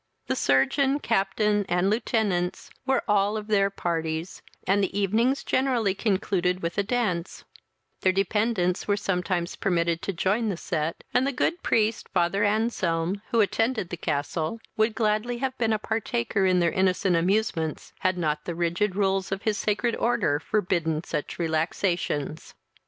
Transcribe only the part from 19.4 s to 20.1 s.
his sacred